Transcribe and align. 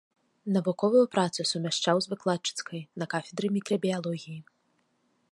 Навуковую 0.53 1.01
працу 1.15 1.43
сумяшчаў 1.51 1.95
з 2.05 2.09
выкладчыцкай 2.13 2.81
на 3.01 3.05
кафедры 3.13 3.47
мікрабіялогіі. 3.59 4.39